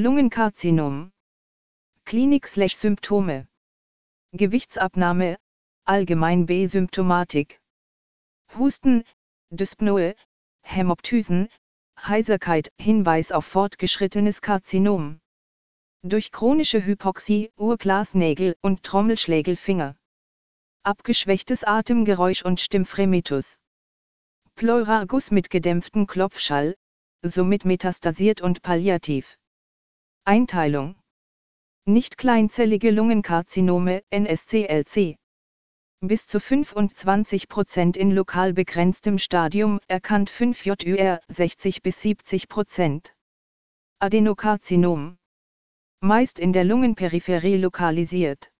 Lungenkarzinom. 0.00 1.10
Klinik/Symptome. 2.04 3.48
Gewichtsabnahme, 4.32 5.38
allgemein 5.84 6.46
B-Symptomatik. 6.46 7.60
Husten, 8.56 9.02
Dyspnoe, 9.50 10.14
Hämoptysen, 10.62 11.48
Heiserkeit, 12.00 12.70
Hinweis 12.80 13.32
auf 13.32 13.44
fortgeschrittenes 13.44 14.40
Karzinom. 14.40 15.18
Durch 16.04 16.30
chronische 16.30 16.86
Hypoxie, 16.86 17.50
Urglasnägel 17.56 18.54
und 18.60 18.84
Trommelschlägelfinger. 18.84 19.96
Abgeschwächtes 20.84 21.64
Atemgeräusch 21.64 22.44
und 22.44 22.60
Stimmfremitus. 22.60 23.58
Pleuragus 24.54 25.32
mit 25.32 25.50
gedämpftem 25.50 26.06
Klopfschall, 26.06 26.76
somit 27.22 27.64
metastasiert 27.64 28.40
und 28.40 28.62
palliativ. 28.62 29.36
Einteilung. 30.28 30.94
Nicht 31.86 32.18
kleinzellige 32.18 32.90
Lungenkarzinome, 32.90 34.02
NSCLC. 34.10 35.16
Bis 36.02 36.26
zu 36.26 36.36
25% 36.36 37.96
in 37.96 38.10
lokal 38.10 38.52
begrenztem 38.52 39.18
Stadium, 39.18 39.80
erkannt 39.88 40.28
5 40.28 40.66
JUR, 40.66 41.22
60 41.28 41.80
bis 41.80 42.02
70%. 42.02 43.14
Adenokarzinom. 44.00 45.16
Meist 46.00 46.40
in 46.40 46.52
der 46.52 46.64
Lungenperipherie 46.64 47.56
lokalisiert. 47.56 48.52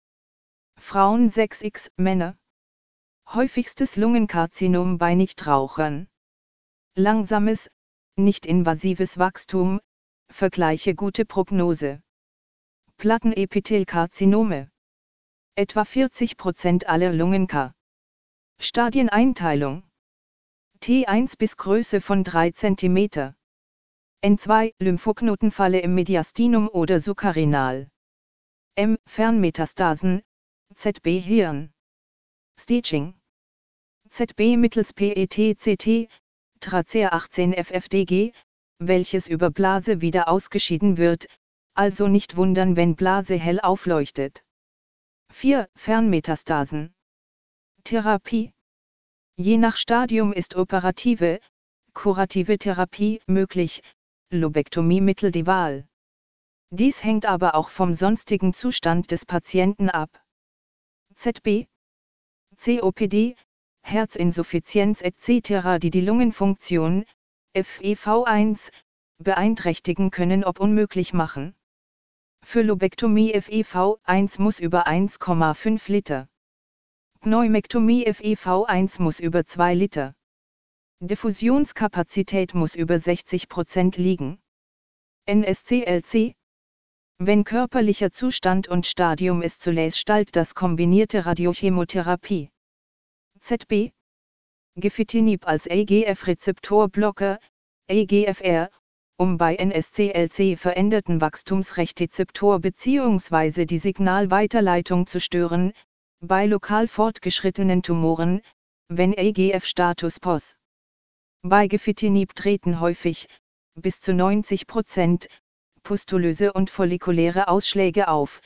Frauen 0.80 1.28
6x, 1.28 1.90
Männer. 1.98 2.38
Häufigstes 3.26 3.96
Lungenkarzinom 3.96 4.96
bei 4.96 5.14
Nichtrauchern. 5.14 6.08
Langsames, 6.94 7.70
nicht 8.16 8.46
invasives 8.46 9.18
Wachstum, 9.18 9.80
vergleiche 10.30 10.94
gute 10.94 11.24
Prognose. 11.24 12.02
Plattenepithelkarzinome. 12.96 14.70
Etwa 15.54 15.82
40% 15.82 16.86
aller 16.86 17.12
Lungenk. 17.12 17.72
Stadieneinteilung. 18.60 19.82
T1 20.80 21.38
bis 21.38 21.56
Größe 21.56 22.00
von 22.00 22.24
3 22.24 22.52
cm. 22.52 23.34
N2 24.24 24.74
Lymphoknotenfalle 24.80 25.80
im 25.80 25.94
Mediastinum 25.94 26.68
oder 26.68 26.98
Succarenal. 26.98 27.88
M 28.74 28.96
Fernmetastasen, 29.06 30.22
ZB 30.74 31.20
Hirn. 31.20 31.72
Staging. 32.58 33.14
ZB 34.10 34.56
mittels 34.56 34.92
PET-CT, 34.92 36.08
Tracea 36.60 37.12
18 37.12 37.52
FFDG, 37.52 38.32
welches 38.78 39.28
über 39.28 39.50
Blase 39.50 40.00
wieder 40.00 40.28
ausgeschieden 40.28 40.96
wird, 40.96 41.26
also 41.74 42.08
nicht 42.08 42.36
wundern, 42.36 42.76
wenn 42.76 42.96
Blase 42.96 43.36
hell 43.36 43.60
aufleuchtet. 43.60 44.44
4. 45.32 45.68
Fernmetastasen. 45.76 46.94
Therapie. 47.84 48.52
Je 49.36 49.56
nach 49.56 49.76
Stadium 49.76 50.32
ist 50.32 50.56
operative, 50.56 51.40
kurative 51.94 52.58
Therapie 52.58 53.20
möglich, 53.26 53.82
Lobektomiemittel 54.30 55.30
die 55.30 55.46
Wahl. 55.46 55.88
Dies 56.70 57.02
hängt 57.02 57.26
aber 57.26 57.54
auch 57.54 57.70
vom 57.70 57.94
sonstigen 57.94 58.52
Zustand 58.52 59.10
des 59.10 59.24
Patienten 59.24 59.88
ab. 59.88 60.10
ZB, 61.14 61.66
COPD, 62.58 63.36
Herzinsuffizienz 63.82 65.00
etc., 65.00 65.78
die 65.80 65.90
die 65.90 66.02
Lungenfunktion, 66.02 67.04
FEV1, 67.58 68.70
beeinträchtigen 69.18 70.10
können 70.10 70.44
ob 70.44 70.60
unmöglich 70.60 71.12
machen. 71.12 71.54
Für 72.44 72.62
Lobektomie 72.62 73.34
FEV1 73.34 74.40
muss 74.40 74.60
über 74.60 74.86
1,5 74.86 75.90
Liter. 75.90 76.28
Pneumektomie 77.20 78.06
FEV1 78.06 79.02
muss 79.02 79.20
über 79.20 79.44
2 79.44 79.74
Liter. 79.74 80.14
Diffusionskapazität 81.00 82.54
muss 82.54 82.74
über 82.74 82.94
60% 82.94 84.00
liegen. 84.00 84.40
NSCLC 85.28 86.34
Wenn 87.18 87.44
körperlicher 87.44 88.12
Zustand 88.12 88.68
und 88.68 88.86
Stadium 88.86 89.42
ist 89.42 89.62
zulässt 89.62 89.98
stalt 89.98 90.36
das 90.36 90.54
kombinierte 90.54 91.26
Radiochemotherapie. 91.26 92.50
ZB 93.40 93.92
Gefitinib 94.80 95.46
als 95.48 95.68
AGF-Rezeptorblocker, 95.68 97.40
AGFR, 97.90 98.70
um 99.16 99.36
bei 99.36 99.56
NSCLC 99.56 100.56
veränderten 100.56 101.20
Wachstumsrechtzeptor 101.20 102.60
bzw. 102.60 103.64
die 103.64 103.78
Signalweiterleitung 103.78 105.08
zu 105.08 105.20
stören, 105.20 105.72
bei 106.20 106.46
lokal 106.46 106.86
fortgeschrittenen 106.86 107.82
Tumoren, 107.82 108.40
wenn 108.88 109.18
AGF-Status 109.18 110.20
POS. 110.20 110.56
Bei 111.42 111.66
Gefitinib 111.66 112.36
treten 112.36 112.78
häufig, 112.78 113.28
bis 113.74 114.00
zu 114.00 114.14
90 114.14 114.68
Prozent, 114.68 115.28
pustulöse 115.82 116.52
und 116.52 116.70
follikuläre 116.70 117.48
Ausschläge 117.48 118.06
auf, 118.06 118.40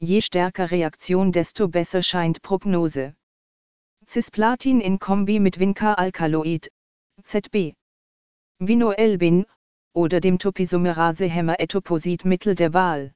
je 0.00 0.20
stärker 0.20 0.70
Reaktion 0.70 1.32
desto 1.32 1.68
besser 1.68 2.02
scheint 2.02 2.42
Prognose. 2.42 3.14
Cisplatin 4.08 4.80
in 4.80 4.98
Kombi 4.98 5.38
mit 5.38 5.58
Vinca-Alkaloid, 5.58 6.68
ZB. 7.22 7.74
Vinoelbin, 8.58 9.46
oder 9.92 10.20
dem 10.20 10.38
Topisomerase-Hämmer 10.38 11.60
Etoposid-Mittel 11.60 12.54
der 12.54 12.72
Wahl. 12.72 13.12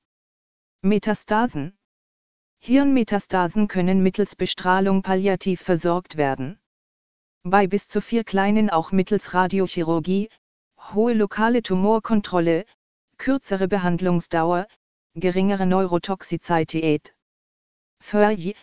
Metastasen. 0.83 1.77
Hirnmetastasen 2.61 3.69
können 3.69 4.03
mittels 4.03 4.37
Bestrahlung 4.37 5.03
palliativ 5.03 5.63
versorgt 5.63 6.17
werden 6.17 6.59
bei 7.45 7.67
bis 7.67 7.89
zu 7.89 8.01
vier 8.01 8.23
kleinen 8.23 8.71
auch 8.71 8.93
mittels 8.93 9.35
Radiochirurgie, 9.35 10.29
hohe 10.79 11.13
lokale 11.13 11.63
Tumorkontrolle, 11.63 12.65
kürzere 13.19 13.67
Behandlungsdauer, 13.67 14.69
geringere 15.15 15.67
Neurotoxizität. 15.67 17.17
FERJ, 18.01 18.55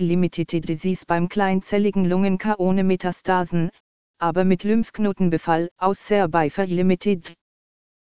Limited 0.00 0.68
Disease 0.68 1.04
beim 1.04 1.28
kleinzelligen 1.28 2.04
Lungenka 2.04 2.54
ohne 2.58 2.84
Metastasen, 2.84 3.70
aber 4.18 4.44
mit 4.44 4.62
Lymphknotenbefall, 4.62 5.70
außer 5.76 6.28
bei 6.28 6.50
FERJ 6.50 6.72
Limited. 6.74 7.34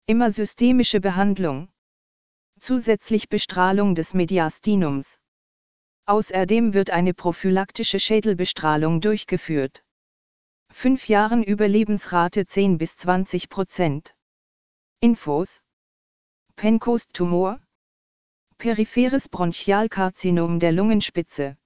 Immer 0.06 0.30
systemische 0.30 1.02
Behandlung. 1.02 1.68
Zusätzlich 2.58 3.28
Bestrahlung 3.28 3.94
des 3.94 4.14
Mediastinums. 4.14 5.18
Außerdem 6.06 6.72
wird 6.72 6.88
eine 6.88 7.12
prophylaktische 7.12 8.00
Schädelbestrahlung 8.00 9.02
durchgeführt. 9.02 9.84
5 10.72 11.06
Jahren 11.08 11.44
Überlebensrate 11.44 12.46
10 12.46 12.78
bis 12.78 12.96
20 12.96 13.50
Prozent. 13.50 14.14
Infos 15.00 15.60
Pencost-Tumor 16.56 17.60
Peripheres 18.56 19.28
Bronchialkarzinom 19.28 20.60
der 20.60 20.72
Lungenspitze 20.72 21.58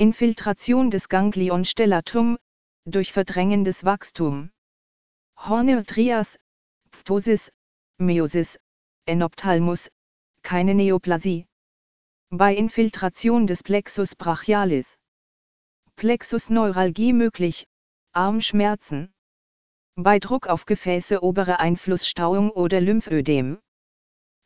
Infiltration 0.00 0.92
des 0.92 1.08
Ganglion 1.08 1.64
stellatum, 1.64 2.38
durch 2.84 3.12
verdrängendes 3.12 3.84
Wachstum 3.84 4.52
Horner 5.36 5.84
Trias, 5.84 6.38
Ptosis, 6.92 7.50
Meiosis, 7.98 8.60
Enophthalmus, 9.06 9.88
keine 10.42 10.76
Neoplasie. 10.76 11.46
Bei 12.30 12.54
Infiltration 12.54 13.48
des 13.48 13.64
Plexus 13.64 14.14
brachialis. 14.14 14.96
Plexus 15.96 16.48
Neuralgie 16.48 17.12
möglich, 17.12 17.66
Armschmerzen. 18.12 19.12
Bei 19.96 20.20
Druck 20.20 20.46
auf 20.46 20.64
Gefäße 20.64 21.24
obere 21.24 21.58
Einflussstauung 21.58 22.52
oder 22.52 22.80
Lymphödem. 22.80 23.58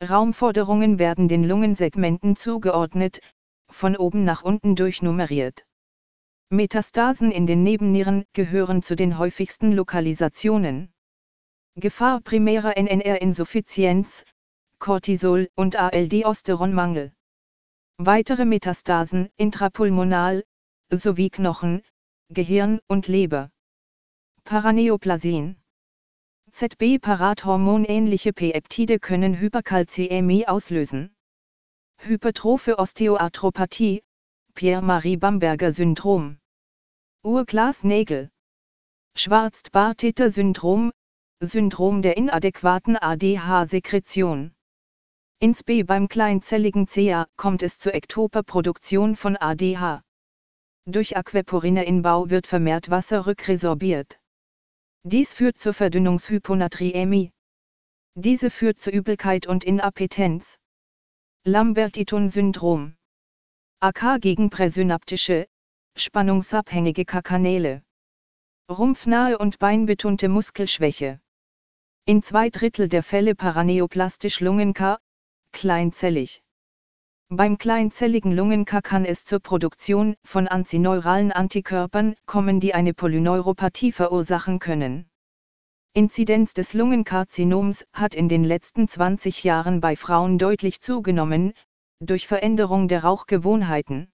Raumforderungen 0.01 0.97
werden 0.97 1.27
den 1.27 1.43
Lungensegmenten 1.43 2.35
zugeordnet, 2.35 3.19
von 3.73 3.95
oben 3.97 4.23
nach 4.23 4.43
unten 4.43 4.75
durchnummeriert. 4.75 5.65
Metastasen 6.49 7.31
in 7.31 7.47
den 7.47 7.63
Nebennieren 7.63 8.25
gehören 8.33 8.83
zu 8.83 8.95
den 8.95 9.17
häufigsten 9.17 9.71
Lokalisationen. 9.71 10.93
Gefahr 11.75 12.21
primärer 12.21 12.77
NNR-Insuffizienz, 12.77 14.23
Cortisol 14.79 15.49
und 15.55 15.75
ALD-Osteronmangel. 15.75 17.11
Weitere 17.97 18.45
Metastasen 18.45 19.29
intrapulmonal, 19.37 20.43
sowie 20.91 21.29
Knochen, 21.29 21.81
Gehirn 22.29 22.79
und 22.87 23.07
Leber. 23.07 23.49
Paraneoplasien. 24.43 25.55
ZB-Parathormonähnliche 26.51 28.33
Peptide 28.33 28.99
können 28.99 29.39
Hyperkalzämie 29.39 30.47
auslösen. 30.47 31.12
Hypertrophe 32.05 32.77
Osteoarthropathie, 32.79 34.03
Pierre-Marie-Bamberger-Syndrom. 34.55 36.37
Urglasnägel. 37.23 38.29
Schwarz-Bartheter-Syndrom, 39.15 40.91
Syndrom 41.39 42.01
der 42.01 42.17
inadäquaten 42.17 42.97
ADH-Sekretion. 42.97 44.53
Ins 45.39 45.63
B 45.63 45.83
beim 45.83 46.09
kleinzelligen 46.09 46.87
CA 46.87 47.25
kommt 47.37 47.63
es 47.63 47.77
zur 47.79 47.93
Ektoperproduktion 47.93 49.15
von 49.15 49.37
ADH. 49.37 50.01
Durch 50.85 51.15
Aquaporineinbau 51.15 52.29
wird 52.29 52.47
vermehrt 52.47 52.89
Wasser 52.89 53.25
rückresorbiert. 53.27 54.19
Dies 55.03 55.33
führt 55.33 55.57
zur 55.57 55.73
Verdünnungshyponatriämie. 55.73 57.31
Diese 58.15 58.49
führt 58.49 58.81
zu 58.81 58.91
Übelkeit 58.91 59.47
und 59.47 59.63
Inappetenz. 59.63 60.59
Lambert-Eaton-Syndrom. 61.45 62.95
AK 63.81 64.21
gegen 64.21 64.49
präsynaptische, 64.49 65.45
spannungsabhängige 65.93 67.03
K-Kanäle. 67.03 67.83
Rumpfnahe 68.71 69.37
und 69.37 69.59
beinbetonte 69.59 70.29
Muskelschwäche. 70.29 71.19
In 72.05 72.23
zwei 72.23 72.49
Drittel 72.49 72.87
der 72.87 73.03
Fälle 73.03 73.35
paraneoplastisch 73.35 74.39
Lungenk, 74.39 74.81
kleinzellig. 75.51 76.41
Beim 77.27 77.57
kleinzelligen 77.57 78.31
Lungenk 78.31 78.81
kann 78.81 79.03
es 79.03 79.25
zur 79.25 79.41
Produktion 79.41 80.15
von 80.23 80.47
antineuralen 80.47 81.33
Antikörpern 81.33 82.15
kommen, 82.25 82.61
die 82.61 82.73
eine 82.73 82.93
Polyneuropathie 82.93 83.91
verursachen 83.91 84.59
können. 84.59 85.09
Inzidenz 85.95 86.55
des 86.55 86.73
Lungenkarzinoms 86.73 87.85
hat 87.93 88.15
in 88.15 88.27
den 88.27 88.43
letzten 88.43 88.87
20 88.87 89.43
Jahren 89.43 89.79
bei 89.79 89.95
Frauen 89.95 90.39
deutlich 90.39 90.81
zugenommen, 90.81 91.53
durch 91.99 92.25
Veränderung 92.25 92.87
der 92.87 93.03
Rauchgewohnheiten. 93.03 94.11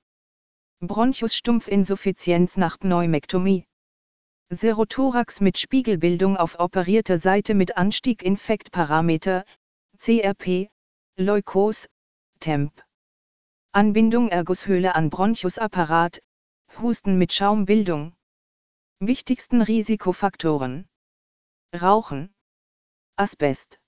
Bronchusstumpfinsuffizienz 0.81 2.57
nach 2.57 2.79
Pneumektomie. 2.79 3.65
Serothorax 4.49 5.39
mit 5.39 5.57
Spiegelbildung 5.57 6.35
auf 6.35 6.59
operierter 6.59 7.17
Seite 7.17 7.53
mit 7.53 7.77
Anstieg 7.77 8.23
Infektparameter, 8.23 9.45
CRP, 9.99 10.69
Leukos, 11.15 11.87
Temp. 12.41 12.73
Anbindung 13.71 14.27
Ergushöhle 14.27 14.95
an 14.95 15.09
Bronchusapparat, 15.09 16.19
Husten 16.81 17.17
mit 17.17 17.31
Schaumbildung. 17.31 18.17
Wichtigsten 18.99 19.61
Risikofaktoren. 19.61 20.88
Rauchen. 21.73 22.33
Asbest. 23.15 23.79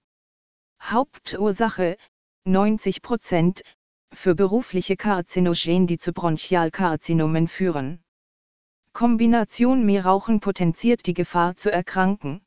Hauptursache, 0.80 1.98
90 2.46 3.02
Prozent, 3.02 3.64
für 4.14 4.36
berufliche 4.36 4.96
Karzinogen, 4.96 5.88
die 5.88 5.98
zu 5.98 6.14
Bronchialkarzinomen 6.14 7.48
führen. 7.48 8.04
Kombination 8.94 9.84
mehr 9.84 10.06
Rauchen 10.06 10.42
potenziert 10.42 11.08
die 11.08 11.16
Gefahr 11.16 11.56
zu 11.56 11.72
erkranken. 11.72 12.46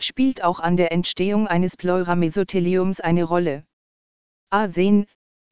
Spielt 0.00 0.42
auch 0.42 0.58
an 0.58 0.76
der 0.76 0.90
Entstehung 0.90 1.46
eines 1.46 1.76
Pleuramesotheliums 1.76 3.00
eine 3.00 3.22
Rolle. 3.22 3.64
Arsen, 4.50 5.06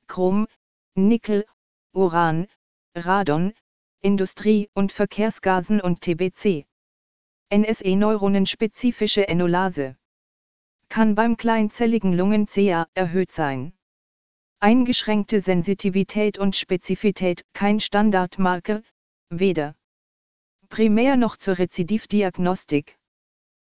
Chrom, 0.08 0.48
Nickel, 0.96 1.46
Uran, 1.92 2.48
Radon, 2.96 3.54
Industrie- 4.00 4.70
und 4.74 4.90
Verkehrsgasen 4.90 5.80
und 5.80 6.00
TBC. 6.00 6.66
NSE-Neuronenspezifische 7.50 9.26
Enolase. 9.26 9.96
Kann 10.90 11.14
beim 11.14 11.36
kleinzelligen 11.36 12.12
Lungen-CA 12.12 12.88
erhöht 12.94 13.32
sein. 13.32 13.72
Eingeschränkte 14.60 15.40
Sensitivität 15.40 16.38
und 16.38 16.56
Spezifität, 16.56 17.44
kein 17.54 17.80
Standardmarker, 17.80 18.82
weder 19.30 19.76
primär 20.68 21.16
noch 21.16 21.36
zur 21.36 21.58
Rezidivdiagnostik. 21.58 22.97